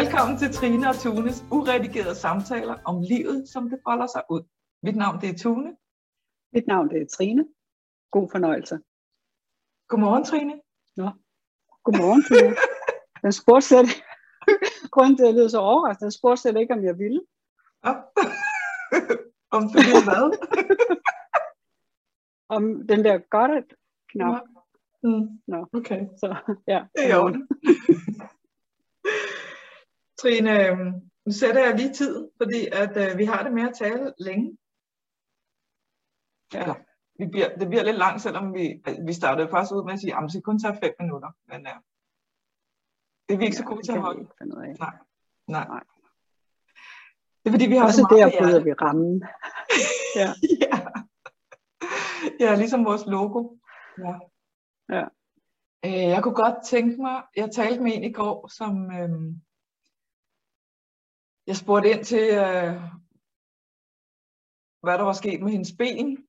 Velkommen 0.00 0.38
til 0.38 0.52
Trine 0.52 0.88
og 0.88 0.96
Tunes 0.96 1.44
uredigerede 1.50 2.14
samtaler 2.14 2.76
om 2.84 3.02
livet, 3.02 3.48
som 3.48 3.70
det 3.70 3.78
folder 3.88 4.06
sig 4.06 4.22
ud. 4.30 4.42
Mit 4.82 4.96
navn 4.96 5.20
det 5.20 5.28
er 5.28 5.38
Tune. 5.38 5.76
Mit 6.52 6.66
navn 6.66 6.88
det 6.88 7.02
er 7.02 7.06
Trine. 7.06 7.44
God 8.10 8.28
fornøjelse. 8.32 8.80
Godmorgen, 9.88 10.24
Trine. 10.24 10.60
Nå, 10.96 11.10
godmorgen, 11.84 12.22
Tune. 12.28 12.56
Den 13.22 13.32
spurgte 13.40 13.68
slet, 13.68 13.86
grunden 14.90 15.16
til, 15.16 15.24
at 15.24 15.28
jeg 15.28 15.34
lød 15.34 15.48
så 15.48 15.58
overrasket, 15.58 16.02
den 16.02 16.12
spurgte 16.12 16.42
slet 16.42 16.60
ikke, 16.60 16.74
om 16.74 16.84
jeg 16.84 16.98
ville. 16.98 17.20
Ja. 17.84 17.92
om 19.56 19.62
du 19.62 19.78
ville 19.88 20.04
hvad? 20.08 20.24
om 22.56 22.62
den 22.88 23.04
der 23.04 23.18
got 23.18 23.50
it 23.58 23.76
knap. 24.08 24.42
Mm. 25.02 25.40
Nå, 25.46 25.66
Okay, 25.72 26.00
så 26.20 26.36
ja. 26.68 26.84
det 26.96 27.10
er. 27.10 27.46
Trine, 30.24 30.68
øhm, 30.68 30.92
nu 31.26 31.32
sætter 31.32 31.64
jeg 31.64 31.76
lige 31.76 31.92
tid, 31.92 32.28
fordi 32.36 32.60
at 32.72 32.96
øh, 32.96 33.18
vi 33.18 33.24
har 33.24 33.42
det 33.42 33.52
med 33.52 33.62
at 33.62 33.74
tale 33.74 34.12
længe. 34.18 34.58
Ja. 36.52 36.74
Vi 37.18 37.26
bliver, 37.26 37.58
det 37.58 37.68
bliver 37.68 37.84
lidt 37.84 37.98
langt, 37.98 38.22
selvom 38.22 38.54
vi, 38.54 38.82
altså, 38.86 39.02
vi 39.06 39.12
startede 39.12 39.48
først 39.48 39.72
ud 39.72 39.84
med 39.84 39.92
at 39.92 40.00
sige, 40.00 40.16
at 40.16 40.32
det 40.32 40.44
kun 40.44 40.58
tage 40.58 40.78
fem 40.82 40.94
minutter. 41.00 41.30
Men 41.48 41.66
øh, 41.66 41.78
det 43.28 43.34
er 43.34 43.38
vi 43.38 43.44
ikke 43.44 43.56
så 43.56 43.64
gode 43.64 43.82
til 43.82 43.92
at 43.92 44.00
holde. 44.00 44.28
Nej. 44.44 44.72
Nej. 44.78 45.66
Nej. 45.68 45.82
Det 47.40 47.46
er 47.46 47.50
fordi, 47.50 47.66
vi 47.66 47.76
har 47.76 47.84
Også 47.84 48.00
så 48.00 48.06
meget 48.10 48.32
der 48.32 48.38
bryder 48.40 48.64
vi 48.64 48.72
rammen. 48.72 49.22
ja. 50.20 50.28
ja. 50.64 50.76
ja, 52.40 52.54
ligesom 52.54 52.84
vores 52.84 53.06
logo. 53.06 53.56
Ja. 53.98 54.14
Ja. 54.96 55.04
Øh, 55.84 56.08
jeg 56.14 56.22
kunne 56.22 56.34
godt 56.44 56.66
tænke 56.66 57.02
mig, 57.02 57.22
jeg 57.36 57.50
talte 57.50 57.82
med 57.82 57.92
en 57.94 58.04
i 58.04 58.12
går, 58.12 58.48
som 58.48 58.90
øhm, 58.90 59.40
jeg 61.46 61.56
spurgte 61.56 61.90
ind 61.90 62.04
til, 62.04 62.24
øh, 62.44 62.74
hvad 64.82 64.98
der 64.98 65.04
var 65.04 65.12
sket 65.12 65.42
med 65.42 65.52
hendes 65.52 65.72
ben. 65.78 66.28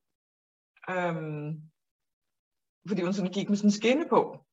Øhm, 0.90 1.60
fordi 2.88 3.02
hun 3.02 3.12
sådan 3.12 3.32
gik 3.32 3.48
med 3.48 3.56
sådan 3.56 3.68
en 3.68 3.72
skinne 3.80 4.08
på. 4.08 4.46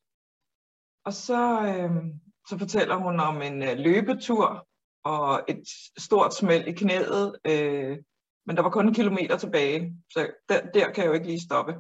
Og 1.06 1.14
så, 1.14 1.42
øhm, 1.68 2.22
så 2.50 2.58
fortæller 2.58 2.96
hun 2.96 3.20
om 3.20 3.42
en 3.42 3.64
øh, 3.64 3.78
løbetur 3.78 4.68
og 5.04 5.44
et 5.48 5.64
stort 5.98 6.34
smæld 6.36 6.68
i 6.68 6.72
knæet. 6.72 7.40
Øh, 7.46 8.04
men 8.46 8.56
der 8.56 8.64
var 8.64 8.70
kun 8.70 8.88
en 8.88 8.94
kilometer 8.94 9.38
tilbage, 9.38 10.04
så 10.10 10.34
der, 10.50 10.72
der 10.72 10.92
kan 10.92 11.04
jeg 11.04 11.10
jo 11.10 11.14
ikke 11.14 11.28
lige 11.28 11.42
stoppe. 11.42 11.74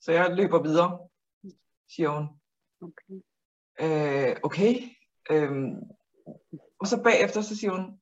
Så 0.00 0.12
jeg 0.12 0.36
løber 0.36 0.62
videre, 0.62 1.08
siger 1.94 2.08
hun. 2.08 2.28
Okay. 2.82 3.14
Øh, 3.80 4.36
okay. 4.42 4.74
Øhm, 5.30 5.74
og 6.80 6.86
så 6.86 7.02
bagefter, 7.02 7.40
så 7.40 7.56
siger 7.56 7.72
hun, 7.72 8.00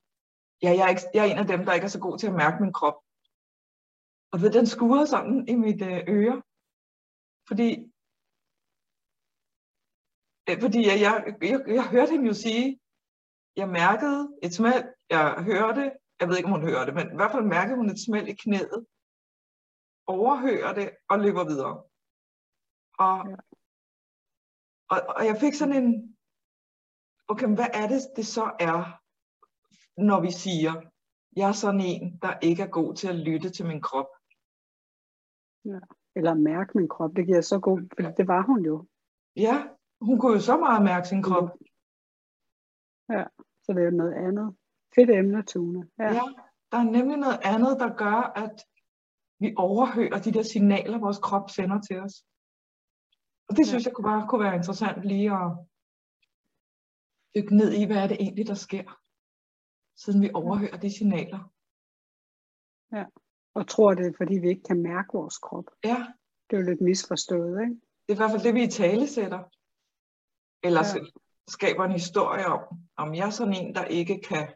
ja, 0.63 0.69
jeg 0.77 0.85
er, 0.85 0.89
ikke, 0.89 1.01
jeg 1.13 1.21
er 1.23 1.31
en 1.31 1.43
af 1.43 1.47
dem, 1.47 1.65
der 1.65 1.73
ikke 1.73 1.85
er 1.89 1.95
så 1.95 1.99
god 1.99 2.17
til 2.17 2.27
at 2.27 2.39
mærke 2.43 2.63
min 2.63 2.73
krop. 2.73 2.97
Og 4.31 4.41
ved, 4.41 4.51
den 4.57 4.67
skurer 4.67 5.05
sådan 5.05 5.47
i 5.53 5.55
mit 5.55 5.81
øh, 5.91 5.99
øre. 6.17 6.37
Fordi, 7.47 7.69
øh, 10.47 10.57
fordi 10.63 10.79
jeg, 10.89 10.97
jeg, 11.05 11.13
jeg, 11.51 11.59
jeg 11.77 11.85
hørte 11.93 12.11
hende 12.11 12.27
jo 12.27 12.33
sige, 12.33 12.79
jeg 13.55 13.69
mærkede 13.69 14.21
et 14.43 14.53
smæld, 14.53 14.83
jeg 15.09 15.43
hørte, 15.49 15.83
jeg 16.19 16.27
ved 16.27 16.37
ikke, 16.37 16.49
om 16.49 16.55
hun 16.57 16.69
hørte 16.69 16.85
det, 16.85 16.95
men 16.95 17.07
i 17.13 17.15
hvert 17.15 17.31
fald 17.31 17.53
mærkede 17.57 17.77
hun 17.77 17.89
et 17.89 18.03
smæld 18.05 18.27
i 18.27 18.35
knæet, 18.43 18.85
overhører 20.07 20.73
det 20.73 20.89
og 21.09 21.19
løber 21.19 21.43
videre. 21.51 21.75
Og, 23.05 23.17
og, 24.93 24.97
og 25.15 25.25
jeg 25.29 25.37
fik 25.43 25.53
sådan 25.53 25.79
en, 25.83 26.17
okay, 27.27 27.47
hvad 27.55 27.71
er 27.81 27.87
det, 27.87 28.01
det 28.15 28.25
så 28.37 28.45
er, 28.59 29.02
når 29.97 30.21
vi 30.21 30.31
siger, 30.31 30.73
jeg 31.35 31.47
er 31.47 31.51
sådan 31.51 31.81
en, 31.81 32.17
der 32.21 32.39
ikke 32.39 32.63
er 32.63 32.67
god 32.67 32.95
til 32.95 33.07
at 33.07 33.15
lytte 33.15 33.49
til 33.49 33.65
min 33.65 33.81
krop. 33.81 34.07
Eller 36.15 36.33
mærke 36.33 36.71
min 36.77 36.87
krop. 36.87 37.11
Det 37.15 37.25
giver 37.25 37.41
så 37.41 37.59
god, 37.59 37.79
for 37.95 38.11
det 38.11 38.27
var 38.27 38.41
hun 38.45 38.65
jo. 38.65 38.87
Ja, 39.35 39.63
hun 40.01 40.19
kunne 40.19 40.33
jo 40.33 40.39
så 40.39 40.57
meget 40.57 40.83
mærke 40.83 41.07
sin 41.07 41.23
krop. 41.23 41.49
Så 43.63 43.73
det 43.73 43.81
er 43.81 43.85
jo 43.85 43.97
noget 43.97 44.13
andet. 44.13 44.55
Fedt 44.95 45.09
emne, 45.09 45.43
Tune. 45.43 45.89
Ja. 45.99 46.13
Ja, 46.13 46.21
der 46.71 46.77
er 46.77 46.83
nemlig 46.83 47.17
noget 47.17 47.39
andet, 47.43 47.79
der 47.79 47.95
gør, 47.95 48.19
at 48.43 48.65
vi 49.39 49.53
overhører 49.57 50.21
de 50.21 50.31
der 50.31 50.43
signaler, 50.43 50.97
vores 50.99 51.19
krop 51.19 51.49
sender 51.49 51.81
til 51.81 51.99
os. 51.99 52.25
Og 53.47 53.55
det 53.57 53.59
Ja. 53.59 53.69
synes 53.69 53.85
jeg 53.85 53.93
kunne 53.93 54.05
bare 54.05 54.27
kunne 54.29 54.43
være 54.43 54.55
interessant 54.55 55.03
lige 55.03 55.31
at 55.33 55.51
dykke 57.35 57.55
ned 57.55 57.71
i, 57.73 57.85
hvad 57.85 57.97
er 57.97 58.07
det 58.07 58.17
egentlig, 58.19 58.47
der 58.47 58.53
sker, 58.53 59.02
siden 60.05 60.21
vi 60.21 60.29
overhører 60.33 60.77
de 60.77 60.97
signaler. 60.97 61.49
Og 63.55 63.67
tror 63.67 63.93
det 63.93 64.07
er, 64.07 64.13
fordi 64.17 64.35
vi 64.39 64.49
ikke 64.49 64.63
kan 64.63 64.81
mærke 64.81 65.09
vores 65.13 65.37
krop. 65.37 65.65
Ja, 65.83 65.97
Det 66.49 66.55
er 66.55 66.61
jo 66.61 66.69
lidt 66.69 66.81
misforstået, 66.81 67.61
ikke? 67.61 67.75
det 67.75 68.09
er 68.09 68.13
i 68.13 68.15
hvert 68.15 68.31
fald 68.31 68.43
det, 68.43 68.53
vi 68.53 68.63
i 68.63 68.67
tale 68.67 69.07
sætter. 69.07 69.43
Eller 70.63 70.81
Ja. 70.95 70.99
ja. 70.99 71.05
skaber 71.47 71.83
en 71.83 71.91
historie 71.91 72.45
om, 72.45 72.61
om 72.97 73.15
jeg 73.15 73.25
er 73.25 73.29
sådan 73.39 73.53
en, 73.53 73.75
der 73.75 73.85
ikke 73.85 74.21
kan... 74.29 74.47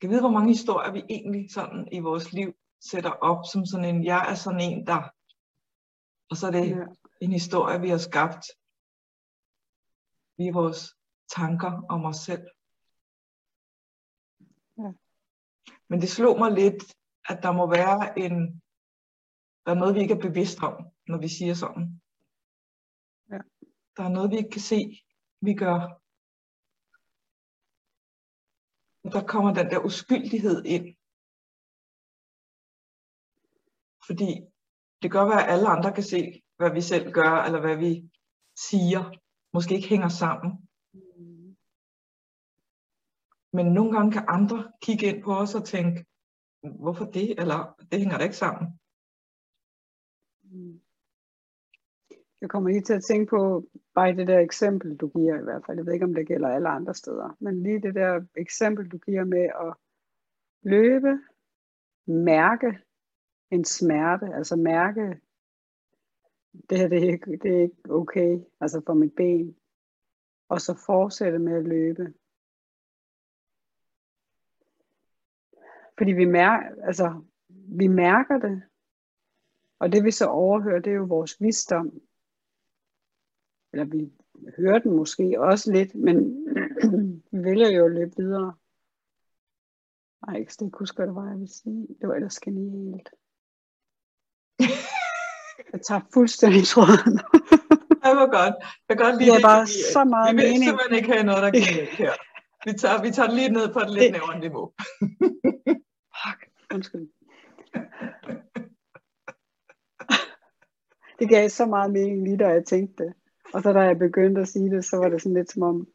Kan 0.00 0.10
vide, 0.10 0.20
hvor 0.20 0.30
mange 0.30 0.48
historier 0.48 0.92
vi 0.92 1.02
egentlig 1.10 1.50
sådan 1.50 1.88
i 1.92 1.98
vores 2.00 2.32
liv 2.32 2.52
sætter 2.90 3.10
op 3.10 3.40
som 3.52 3.66
sådan 3.66 3.88
en, 3.94 4.04
jeg 4.04 4.30
er 4.30 4.34
sådan 4.34 4.60
en, 4.60 4.86
der... 4.86 5.00
Og 6.30 6.36
så 6.36 6.46
er 6.46 6.50
det 6.50 6.68
Ja. 6.68 6.84
en 7.20 7.32
historie, 7.32 7.80
vi 7.80 7.88
har 7.88 7.98
skabt 7.98 8.44
via 10.38 10.52
vores 10.52 10.80
tanker 11.36 11.72
om 11.88 12.04
os 12.04 12.16
selv. 12.16 12.46
Ja. 14.78 14.92
Men 15.88 16.00
det 16.00 16.08
slog 16.08 16.38
mig 16.38 16.52
lidt, 16.52 16.96
at 17.28 17.42
der 17.42 17.52
må 17.52 17.70
være 17.70 18.18
en, 18.18 18.62
der 19.66 19.70
er 19.72 19.78
noget, 19.78 19.94
vi 19.94 20.00
ikke 20.00 20.14
er 20.14 20.26
bevidst 20.28 20.58
om, 20.62 20.74
når 21.06 21.18
vi 21.18 21.28
siger 21.28 21.54
sådan. 21.54 22.00
Ja. 23.30 23.38
Der 23.96 24.02
er 24.02 24.08
noget, 24.08 24.30
vi 24.30 24.36
ikke 24.36 24.50
kan 24.50 24.60
se, 24.60 24.80
vi 25.40 25.54
gør. 25.54 25.78
Og 29.04 29.12
der 29.12 29.26
kommer 29.26 29.54
den 29.54 29.66
der 29.70 29.84
uskyldighed 29.84 30.64
ind. 30.64 30.96
Fordi 34.06 34.30
det 35.02 35.10
være, 35.24 35.44
at 35.44 35.52
alle 35.52 35.68
andre 35.68 35.92
kan 35.94 36.02
se, 36.02 36.42
hvad 36.56 36.72
vi 36.72 36.80
selv 36.80 37.12
gør, 37.12 37.42
eller 37.46 37.60
hvad 37.60 37.76
vi 37.76 38.10
siger, 38.56 39.12
måske 39.52 39.74
ikke 39.74 39.88
hænger 39.88 40.08
sammen. 40.08 40.67
Men 43.58 43.66
nogle 43.72 43.92
gange 43.92 44.12
kan 44.12 44.24
andre 44.28 44.72
kigge 44.82 45.06
ind 45.06 45.22
på 45.22 45.32
os 45.42 45.54
og 45.54 45.64
tænke, 45.64 46.06
hvorfor 46.80 47.04
det, 47.04 47.40
eller 47.40 47.58
det 47.90 47.98
hænger 48.00 48.18
da 48.18 48.24
ikke 48.24 48.42
sammen. 48.44 48.66
Mm. 50.42 50.80
Jeg 52.40 52.50
kommer 52.50 52.70
lige 52.70 52.82
til 52.82 52.92
at 52.94 53.04
tænke 53.04 53.30
på, 53.30 53.68
bare 53.94 54.16
det 54.16 54.26
der 54.26 54.38
eksempel, 54.38 54.96
du 54.96 55.08
giver 55.08 55.40
i 55.40 55.44
hvert 55.44 55.62
fald. 55.66 55.78
Jeg 55.78 55.86
ved 55.86 55.92
ikke, 55.92 56.04
om 56.04 56.14
det 56.14 56.26
gælder 56.26 56.48
alle 56.48 56.68
andre 56.68 56.94
steder. 56.94 57.36
Men 57.40 57.62
lige 57.62 57.82
det 57.82 57.94
der 57.94 58.24
eksempel, 58.36 58.88
du 58.88 58.98
giver 58.98 59.24
med 59.24 59.46
at 59.66 59.74
løbe, 60.62 61.12
mærke 62.06 62.78
en 63.50 63.64
smerte, 63.64 64.26
altså 64.34 64.56
mærke, 64.56 65.20
det 66.70 66.78
her 66.78 66.88
det 66.88 66.98
er, 66.98 67.12
ikke, 67.12 67.36
det 67.42 67.56
er 67.56 67.62
ikke 67.62 67.90
okay, 67.90 68.40
altså 68.60 68.82
for 68.86 68.94
mit 68.94 69.14
ben, 69.16 69.56
og 70.48 70.60
så 70.60 70.82
fortsætte 70.86 71.38
med 71.38 71.56
at 71.56 71.64
løbe. 71.64 72.14
Fordi 75.98 76.12
vi 76.12 76.24
mærker, 76.24 76.86
altså, 76.86 77.22
vi 77.78 77.86
mærker 77.86 78.38
det, 78.38 78.62
og 79.80 79.92
det 79.92 80.04
vi 80.04 80.10
så 80.10 80.26
overhører, 80.26 80.80
det 80.80 80.90
er 80.90 80.96
jo 80.96 81.04
vores 81.04 81.36
visdom. 81.40 81.92
Eller 83.72 83.84
vi 83.84 84.12
hører 84.58 84.78
den 84.78 84.96
måske 84.96 85.40
også 85.40 85.72
lidt, 85.72 85.94
men 85.94 86.16
vi 87.32 87.44
vælger 87.44 87.70
jo 87.70 87.84
at 87.86 87.92
løbe 87.92 88.12
videre. 88.16 88.54
Ej, 90.28 90.34
jeg 90.34 90.46
kan 90.48 90.66
ikke 90.66 90.78
huske, 90.78 90.96
hvad 90.96 91.06
det 91.06 91.14
var, 91.14 91.28
jeg 91.28 91.34
ville 91.38 91.52
sige. 91.52 91.86
Det 92.00 92.08
var 92.08 92.14
ellers 92.14 92.40
genialt. 92.40 93.08
Jeg 95.72 95.80
tager 95.82 96.00
fuldstændig 96.14 96.62
tråden. 96.66 97.14
Det 98.04 98.16
var 98.22 98.30
godt. 98.38 98.54
Jeg 98.88 98.96
kan 98.96 99.04
godt 99.06 99.14
Det 99.18 99.22
lide 99.22 99.36
er 99.38 99.42
bare 99.50 99.62
fordi, 99.66 99.92
så 99.92 100.04
meget 100.04 100.28
Vi 100.30 100.36
vil 100.36 100.44
mening. 100.50 100.64
simpelthen 100.64 100.94
ikke 100.98 101.12
have 101.12 101.26
noget, 101.30 101.42
der 101.46 101.50
kan 101.50 101.86
her. 102.00 102.12
Vi 102.66 102.72
tager, 102.82 103.02
vi 103.06 103.10
tager 103.16 103.28
det 103.28 103.36
lige 103.40 103.52
ned 103.58 103.66
på 103.74 103.78
et 103.78 103.90
lidt 103.90 104.02
Det- 104.02 104.12
nævere 104.18 104.38
niveau. 104.46 104.64
Undskyld. 106.78 107.08
Det 111.18 111.28
gav 111.28 111.48
så 111.48 111.66
meget 111.66 111.92
mening 111.92 112.22
lige 112.24 112.36
da 112.38 112.48
jeg 112.48 112.64
tænkte 112.66 113.04
det. 113.04 113.14
Og 113.54 113.62
så 113.62 113.72
da 113.72 113.80
jeg 113.80 113.98
begyndte 113.98 114.40
at 114.40 114.48
sige 114.48 114.70
det, 114.70 114.84
så 114.84 114.96
var 114.96 115.08
det 115.08 115.22
sådan 115.22 115.34
lidt 115.36 115.50
som 115.52 115.62
om, 115.62 115.86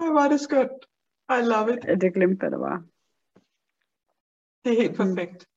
Ej, 0.00 0.06
var 0.08 0.28
det 0.28 0.40
skønt. 0.40 0.82
I 1.30 1.40
love 1.52 1.72
it. 1.78 1.84
at 1.84 2.02
jeg 2.02 2.12
glemte, 2.14 2.38
hvad 2.38 2.50
det 2.50 2.60
var. 2.60 2.84
Det 4.64 4.72
er 4.72 4.82
helt 4.82 4.90
Mm. 4.92 4.96
perfekt. 4.96 5.48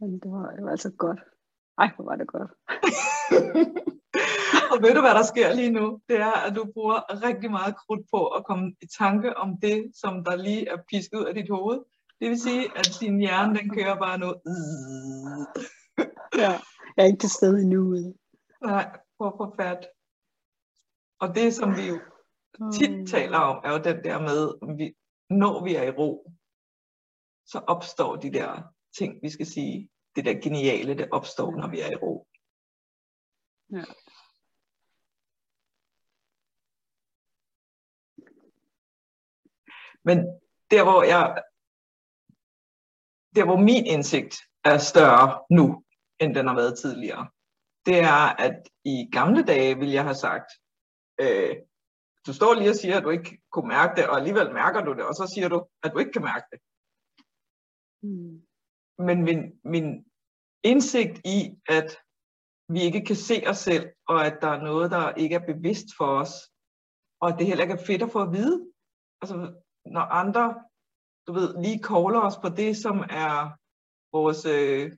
Men 0.00 0.20
det 0.20 0.30
var, 0.30 0.50
det 0.56 0.64
var 0.64 0.70
altså 0.70 0.90
godt. 0.98 1.20
Ej, 1.78 1.90
hvor 1.96 2.04
var 2.04 2.16
det 2.16 2.26
godt. 2.28 2.50
Og 4.72 4.82
ved 4.82 4.94
du, 4.94 5.00
hvad 5.00 5.14
der 5.14 5.22
sker 5.22 5.54
lige 5.54 5.70
nu? 5.70 6.00
Det 6.08 6.16
er, 6.20 6.32
at 6.46 6.56
du 6.56 6.64
bruger 6.74 7.26
rigtig 7.28 7.50
meget 7.50 7.76
krudt 7.76 8.04
på 8.14 8.26
at 8.26 8.44
komme 8.44 8.74
i 8.82 8.86
tanke 8.98 9.36
om 9.36 9.60
det, 9.62 9.92
som 9.94 10.24
der 10.24 10.36
lige 10.36 10.68
er 10.68 10.76
pisket 10.90 11.18
ud 11.18 11.24
af 11.24 11.34
dit 11.34 11.50
hoved. 11.50 11.78
Det 12.20 12.30
vil 12.30 12.40
sige, 12.40 12.78
at 12.78 12.88
din 13.00 13.18
hjerne, 13.18 13.58
den 13.58 13.70
kører 13.70 13.98
bare 13.98 14.18
nu. 14.18 14.26
Ja, 16.42 16.52
jeg 16.96 17.02
er 17.02 17.04
ikke 17.04 17.18
til 17.18 17.30
stede 17.30 17.68
nuet. 17.68 18.14
Nej, 18.62 18.98
for 19.16 19.42
at 19.44 19.52
fat. 19.60 19.88
Og 21.20 21.34
det, 21.34 21.54
som 21.54 21.76
vi 21.76 21.82
jo 21.88 21.98
tit 22.72 23.08
taler 23.08 23.38
om, 23.38 23.60
er 23.64 23.72
jo 23.72 23.78
den 23.78 24.04
der 24.04 24.18
med, 24.20 24.76
vi, 24.76 24.94
når 25.30 25.64
vi 25.64 25.74
er 25.74 25.82
i 25.82 25.90
ro, 25.90 26.32
så 27.46 27.58
opstår 27.58 28.16
de 28.16 28.32
der 28.32 28.62
ting, 28.98 29.22
vi 29.22 29.30
skal 29.30 29.46
sige. 29.46 29.90
Det 30.16 30.24
der 30.24 30.40
geniale, 30.42 30.94
det 30.94 31.08
opstår, 31.10 31.50
når 31.50 31.68
vi 31.68 31.80
er 31.80 31.90
i 31.90 31.96
ro. 31.96 32.26
Ja. 33.72 33.84
Men 40.04 40.18
der 40.70 40.82
hvor 40.82 41.02
jeg, 41.02 41.42
der 43.36 43.44
hvor 43.44 43.56
min 43.56 43.86
indsigt 43.86 44.34
er 44.64 44.78
større 44.78 45.44
nu, 45.50 45.84
end 46.20 46.34
den 46.34 46.46
har 46.46 46.54
været 46.54 46.78
tidligere, 46.78 47.30
det 47.86 47.98
er, 47.98 48.22
at 48.46 48.68
i 48.84 49.08
gamle 49.12 49.42
dage 49.42 49.78
ville 49.78 49.94
jeg 49.94 50.04
have 50.04 50.14
sagt, 50.14 50.50
øh, 51.20 51.56
du 52.26 52.32
står 52.32 52.54
lige 52.54 52.70
og 52.70 52.76
siger, 52.76 52.96
at 52.96 53.04
du 53.04 53.10
ikke 53.10 53.42
kunne 53.52 53.68
mærke 53.68 53.96
det, 53.96 54.08
og 54.08 54.16
alligevel 54.16 54.52
mærker 54.52 54.80
du 54.84 54.92
det, 54.92 55.04
og 55.04 55.14
så 55.14 55.32
siger 55.34 55.48
du, 55.48 55.66
at 55.82 55.92
du 55.92 55.98
ikke 55.98 56.12
kan 56.12 56.22
mærke 56.22 56.46
det. 56.52 56.60
Mm. 58.02 58.34
Men 59.06 59.24
min, 59.28 59.60
min 59.64 60.04
indsigt 60.62 61.20
i, 61.24 61.38
at 61.68 61.98
vi 62.68 62.80
ikke 62.82 63.04
kan 63.04 63.16
se 63.16 63.44
os 63.46 63.58
selv, 63.58 63.86
og 64.08 64.26
at 64.26 64.38
der 64.42 64.48
er 64.48 64.62
noget, 64.62 64.90
der 64.90 65.14
ikke 65.14 65.34
er 65.34 65.46
bevidst 65.52 65.86
for 65.96 66.06
os, 66.22 66.32
og 67.20 67.28
at 67.28 67.38
det 67.38 67.46
heller 67.46 67.64
ikke 67.64 67.74
er 67.74 67.86
fedt 67.86 68.02
at 68.02 68.10
få 68.10 68.22
at 68.22 68.32
vide. 68.32 68.72
Altså, 69.20 69.36
når 69.86 70.00
andre, 70.00 70.64
du 71.26 71.32
ved, 71.32 71.62
lige 71.62 71.82
kogler 71.82 72.20
os 72.20 72.36
på 72.42 72.48
det, 72.48 72.76
som 72.76 72.98
er 72.98 73.58
vores 74.16 74.44
øh, 74.46 74.92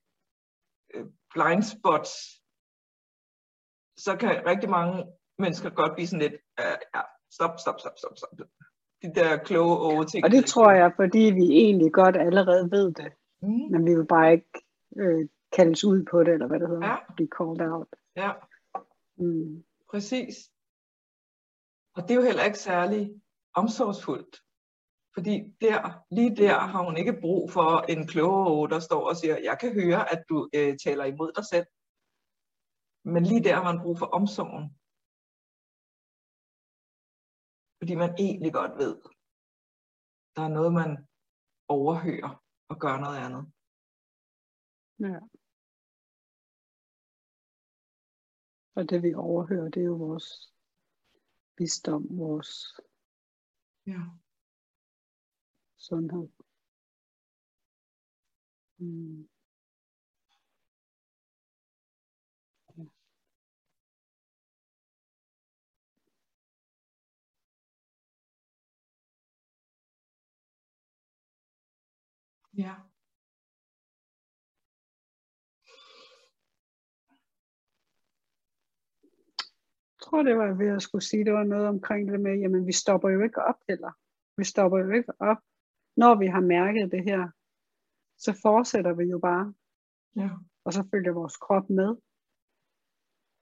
øh, 0.95 1.07
blind 1.35 1.63
spots, 1.63 2.13
så 3.97 4.17
kan 4.21 4.47
rigtig 4.47 4.71
mange 4.71 5.05
mennesker 5.39 5.71
godt 5.71 5.95
blive 5.95 6.07
sådan 6.07 6.23
lidt, 6.31 6.35
uh, 6.61 6.77
ja, 6.95 7.01
stop, 7.31 7.59
stop, 7.59 7.81
stop, 7.81 7.93
stop, 7.99 8.17
stop. 8.17 8.39
De 9.03 9.15
der 9.15 9.37
kloge 9.37 9.77
over 9.79 10.05
ting. 10.05 10.25
Og 10.25 10.31
det 10.31 10.45
tror 10.47 10.71
jeg, 10.71 10.93
fordi 10.97 11.19
vi 11.19 11.47
egentlig 11.65 11.93
godt 11.93 12.17
allerede 12.17 12.71
ved 12.71 12.93
det, 12.95 13.13
Mm. 13.43 13.49
men 13.71 13.87
vi 13.87 13.95
vil 13.95 14.07
bare 14.07 14.33
ikke 14.33 14.65
øh, 14.97 15.29
kaldes 15.53 15.85
ud 15.85 16.05
på 16.11 16.21
det, 16.25 16.33
eller 16.35 16.47
hvad 16.47 16.61
det 16.61 16.69
hedder, 16.69 16.87
Ja. 16.89 16.97
blive 17.17 17.29
called 17.39 17.73
out. 17.73 17.89
Ja, 18.17 18.33
Mm. 19.17 19.65
præcis. 19.91 20.51
Og 21.97 22.03
det 22.03 22.11
er 22.11 22.15
jo 22.15 22.23
heller 22.23 22.45
ikke 22.45 22.59
særlig 22.59 23.21
omsorgsfuldt. 23.55 24.43
Fordi 25.15 25.35
der, 25.61 25.79
lige 26.17 26.37
der 26.37 26.59
har 26.59 26.85
hun 26.85 26.97
ikke 26.97 27.21
brug 27.21 27.51
for 27.51 27.71
en 27.93 28.07
kloge, 28.07 28.69
der 28.69 28.81
står 28.81 29.09
og 29.09 29.17
siger, 29.17 29.37
jeg 29.39 29.57
kan 29.61 29.73
høre, 29.81 30.13
at 30.13 30.25
du 30.29 30.37
øh, 30.55 30.79
taler 30.85 31.05
imod 31.05 31.33
dig 31.33 31.45
selv. 31.53 31.67
Men 33.13 33.23
lige 33.31 33.45
der 33.45 33.55
har 33.55 33.65
man 33.73 33.83
brug 33.83 33.99
for 33.99 34.07
omsorgen. 34.07 34.67
Fordi 37.79 37.95
man 37.95 38.11
egentlig 38.19 38.53
godt 38.53 38.75
ved, 38.83 38.95
der 40.37 40.43
er 40.43 40.53
noget, 40.59 40.73
man 40.73 40.91
overhører 41.69 42.43
og 42.69 42.77
gør 42.81 42.97
noget 43.05 43.19
andet. 43.27 43.45
Ja. 44.99 45.19
Og 48.77 48.91
det 48.91 49.03
vi 49.03 49.15
overhører, 49.15 49.69
det 49.71 49.81
er 49.81 49.87
jo 49.87 49.95
vores 49.95 50.55
visdom, 51.59 52.19
vores 52.19 52.81
Ja. 53.87 54.01
Sundhed. 55.89 56.29
Mm. 58.79 59.29
Ja. 62.77 62.85
ja. 72.57 72.75
Jeg 80.05 80.09
tror, 80.11 80.23
det 80.23 80.37
var 80.37 80.53
ved 80.55 80.77
at 80.77 80.83
skulle 80.83 81.05
sige, 81.05 81.25
det 81.25 81.33
var 81.33 81.45
noget 81.45 81.69
omkring 81.69 82.13
det 82.13 82.21
med, 82.21 82.39
jamen 82.39 82.67
vi 82.67 82.73
stopper 82.73 83.09
jo 83.09 83.23
ikke 83.23 83.43
op 83.43 83.61
heller. 83.69 83.93
Vi 84.37 84.45
stopper 84.45 84.79
jo 84.79 84.91
ikke 84.91 85.13
op. 85.21 85.37
Når 85.97 86.15
vi 86.19 86.27
har 86.27 86.41
mærket 86.41 86.93
det 86.93 87.05
her, 87.05 87.29
så 88.19 88.39
fortsætter 88.43 88.93
vi 88.95 89.05
jo 89.05 89.19
bare, 89.19 89.55
ja. 90.17 90.31
og 90.65 90.73
så 90.73 90.89
følger 90.91 91.13
vores 91.13 91.37
krop 91.37 91.71
med. 91.71 91.97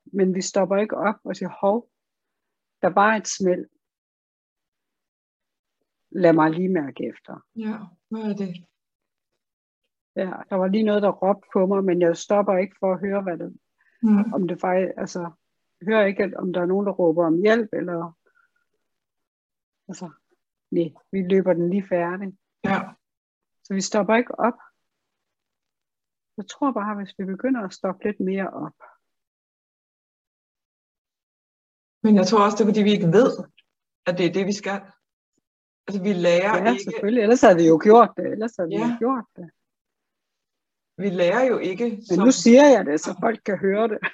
Men 0.04 0.34
vi 0.34 0.40
stopper 0.40 0.76
ikke 0.76 0.96
op 0.96 1.14
og 1.24 1.36
siger, 1.36 1.48
hov, 1.60 1.88
der 2.82 2.88
var 2.88 3.14
et 3.16 3.28
smæld. 3.28 3.68
Lad 6.10 6.32
mig 6.32 6.50
lige 6.50 6.68
mærke 6.68 7.08
efter. 7.08 7.46
Ja, 7.56 7.78
hvad 8.08 8.20
er 8.30 8.36
det? 8.36 8.66
Ja, 10.16 10.32
der 10.50 10.54
var 10.54 10.68
lige 10.68 10.84
noget, 10.84 11.02
der 11.02 11.10
råbte 11.10 11.48
på 11.52 11.66
mig, 11.66 11.84
men 11.84 12.00
jeg 12.00 12.16
stopper 12.16 12.56
ikke 12.56 12.76
for 12.80 12.92
at 12.94 13.00
høre, 13.00 13.22
hvad 13.22 13.38
det, 13.38 13.58
Mm. 14.04 14.32
om 14.32 14.48
det 14.48 14.60
faktisk, 14.60 14.92
altså, 14.96 15.30
hører 15.82 16.06
ikke, 16.06 16.22
at- 16.24 16.34
om 16.34 16.52
der 16.52 16.60
er 16.60 16.66
nogen, 16.66 16.86
der 16.86 16.92
råber 16.92 17.26
om 17.26 17.40
hjælp, 17.42 17.68
eller, 17.72 18.18
altså, 19.88 20.10
nej, 20.70 20.88
vi 21.12 21.22
løber 21.22 21.52
den 21.52 21.70
lige 21.70 21.86
færdig. 21.88 22.38
Ja, 22.64 22.80
Så 23.64 23.74
vi 23.74 23.80
stopper 23.80 24.14
ikke 24.16 24.34
op. 24.38 24.58
Jeg 26.36 26.46
tror 26.48 26.72
bare, 26.72 26.94
hvis 26.98 27.14
vi 27.18 27.24
begynder 27.24 27.60
at 27.64 27.72
stoppe 27.78 28.04
lidt 28.04 28.20
mere 28.20 28.48
op. 28.64 28.76
men 32.04 32.16
jeg 32.16 32.26
tror 32.26 32.44
også, 32.44 32.56
det 32.56 32.62
er, 32.64 32.68
fordi 32.70 32.82
vi 32.82 32.92
ikke 32.96 33.12
ved, 33.18 33.30
at 34.06 34.18
det 34.18 34.26
er 34.26 34.32
det, 34.32 34.46
vi 34.46 34.52
skal. 34.52 34.78
Altså, 35.86 36.02
vi 36.02 36.12
lærer 36.26 36.54
Ja, 36.62 36.70
ikke, 36.72 36.84
selvfølgelig. 36.84 37.22
Ellers 37.22 37.40
havde 37.40 37.56
vi 37.56 37.66
jo 37.72 37.80
gjort 37.82 38.10
det. 38.16 38.26
Ellers 38.34 38.56
havde 38.56 38.68
vi 38.68 38.74
Ja. 38.76 38.86
jo 38.90 38.96
gjort 39.04 39.26
det. 39.36 39.46
vi 41.02 41.08
lærer 41.20 41.44
jo 41.52 41.56
ikke, 41.70 41.86
Men 42.10 42.18
nu 42.26 42.30
siger 42.42 42.64
jeg 42.74 42.82
det, 42.86 43.00
så 43.00 43.10
folk 43.24 43.40
kan 43.48 43.58
høre 43.66 43.86
det. 43.92 43.98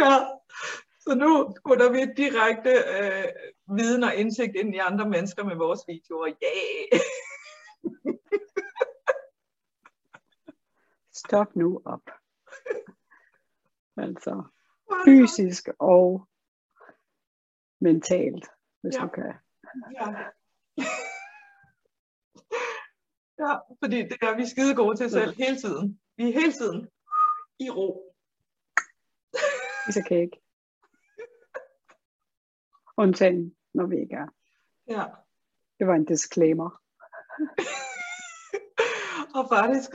ja, 0.00 0.10
så 1.04 1.14
nu 1.14 1.54
putter 1.66 1.92
vi 1.92 2.12
direkte 2.22 2.70
øh, 2.70 3.24
viden 3.76 4.02
og 4.04 4.14
indsigt 4.14 4.56
ind 4.56 4.74
i 4.74 4.78
andre 4.78 5.08
mennesker 5.08 5.44
med 5.44 5.56
vores 5.56 5.80
videoer. 5.88 6.26
Ja! 6.42 6.98
Stop 11.12 11.56
nu 11.56 11.82
op. 11.84 12.10
Altså 13.96 14.42
fysisk 15.04 15.68
og 15.78 16.28
mentalt, 17.80 18.46
hvis 18.80 18.94
Ja. 18.94 19.00
du 19.00 19.08
kan. 19.08 19.34
Ja. 20.00 20.06
ja, 23.38 23.54
fordi 23.82 23.96
det 24.02 24.16
er 24.22 24.36
vi 24.36 24.42
er 24.42 24.46
skide 24.46 24.74
gode 24.74 24.96
til 24.96 25.10
selv 25.10 25.34
hele 25.36 25.56
tiden. 25.56 26.00
Vi 26.16 26.28
er 26.28 26.32
hele 26.32 26.52
tiden 26.52 26.88
i 27.60 27.70
ro. 27.70 28.14
Kan 30.08 30.16
ikke. 30.18 30.43
Undtagen, 32.96 33.56
når 33.74 33.86
vi 33.86 33.96
ikke 33.96 34.14
er. 34.14 34.28
Ja. 34.88 35.04
Det 35.78 35.86
var 35.86 35.94
en 35.94 36.04
disclaimer. 36.04 36.70
Og 39.38 39.48
faktisk 39.48 39.90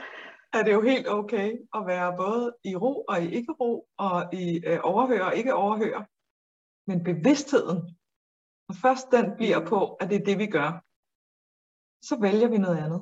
er 0.53 0.63
det 0.63 0.73
jo 0.73 0.81
helt 0.81 1.07
okay 1.07 1.49
at 1.73 1.85
være 1.87 2.17
både 2.17 2.55
i 2.63 2.75
ro 2.75 3.03
og 3.09 3.21
i 3.21 3.27
ikke 3.35 3.51
ro, 3.51 3.87
og 3.97 4.33
i 4.33 4.65
øh, 4.67 4.79
overhør 4.83 5.23
og 5.23 5.35
ikke 5.35 5.53
overhør. 5.53 5.97
Men 6.87 7.03
bevidstheden, 7.03 7.77
når 8.67 8.75
først 8.81 9.11
den 9.11 9.37
bliver 9.37 9.65
på, 9.65 9.93
at 9.93 10.09
det 10.09 10.21
er 10.21 10.25
det, 10.25 10.37
vi 10.37 10.47
gør, 10.47 10.71
så 12.01 12.19
vælger 12.21 12.47
vi 12.49 12.57
noget 12.57 12.77
andet. 12.77 13.01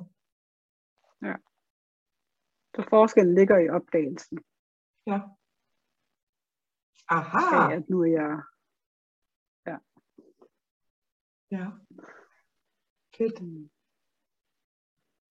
Så 2.77 2.86
forskellen 2.89 3.36
ligger 3.36 3.58
i 3.58 3.70
opdagelsen 3.70 4.38
Ja. 5.08 5.20
Aha! 7.10 7.46
af, 7.56 7.75
at 7.75 7.89
nu 7.89 8.01
er 8.01 8.12
jeg 8.22 8.42
Ja. 11.51 11.66
Fedt. 13.18 13.39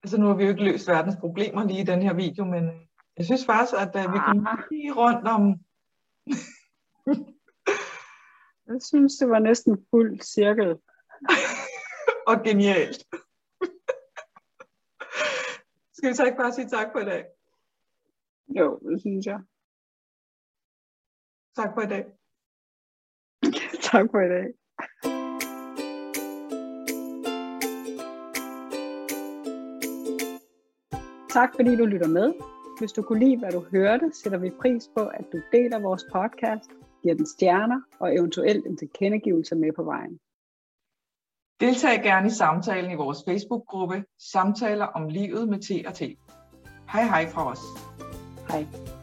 Altså 0.03 0.17
nu 0.19 0.25
har 0.27 0.35
vi 0.35 0.43
jo 0.43 0.49
ikke 0.49 0.63
løst 0.63 0.87
verdens 0.87 1.15
problemer 1.19 1.63
lige 1.67 1.81
i 1.81 1.85
den 1.85 2.01
her 2.01 2.13
video, 2.13 2.45
men 2.45 2.89
jeg 3.17 3.25
synes 3.25 3.45
faktisk, 3.45 3.73
at 3.83 3.95
uh, 3.95 4.13
vi 4.13 4.17
kom 4.27 4.47
Ah. 4.47 4.59
lige 4.71 4.93
rundt 4.93 5.27
om... 5.27 5.41
Jeg 8.67 8.81
synes, 8.81 9.13
det 9.17 9.29
var 9.29 9.39
næsten 9.39 9.87
fuld 9.89 10.19
cirkel. 10.21 10.69
og 12.29 12.35
genialt. 12.43 12.97
Skal 15.95 16.09
vi 16.09 16.13
så 16.15 16.25
ikke 16.25 16.37
bare 16.37 16.53
sige 16.53 16.69
tak 16.69 16.87
for 16.91 16.99
i 16.99 17.05
dag? 17.05 17.25
Jo, 18.47 18.79
det 18.79 18.99
synes 19.01 19.25
jeg. 19.25 19.39
Tak 21.55 21.73
for 21.73 21.81
i 21.81 21.87
dag. 21.87 22.05
tak 23.91 24.05
for 24.11 24.21
i 24.21 24.29
dag. 24.29 24.53
Tak 31.29 31.55
fordi 31.55 31.75
du 31.75 31.85
lytter 31.85 32.07
med. 32.07 32.33
Hvis 32.79 32.91
du 32.91 33.01
kunne 33.01 33.19
lide, 33.19 33.37
hvad 33.37 33.51
du 33.51 33.65
hørte, 33.71 34.11
sætter 34.13 34.39
vi 34.39 34.49
pris 34.61 34.89
på, 34.97 35.05
at 35.05 35.25
du 35.31 35.41
deler 35.51 35.79
vores 35.79 36.05
podcast, 36.13 36.69
giver 37.03 37.15
den 37.15 37.25
stjerner 37.25 37.81
og 37.99 38.15
eventuelt 38.15 38.65
en 38.65 38.77
tilkendegivelse 38.77 39.55
med 39.55 39.71
på 39.75 39.83
vejen. 39.83 40.19
Deltag 41.59 42.03
gerne 42.03 42.27
i 42.27 42.29
samtalen 42.29 42.91
i 42.91 42.95
vores 42.95 43.17
Facebook-gruppe 43.27 44.03
Samtaler 44.31 44.85
om 44.85 45.07
livet 45.07 45.49
med 45.49 45.59
T 45.59 45.87
og 45.87 45.93
T. 45.93 46.01
Hej 46.91 47.03
hej 47.03 47.27
fra 47.27 47.51
os. 47.51 47.59
Hej. 48.49 48.96